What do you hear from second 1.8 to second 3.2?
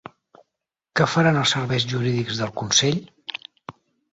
jurídics del Consell?